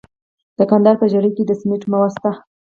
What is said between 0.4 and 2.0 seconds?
د کندهار په ژیړۍ کې د سمنټو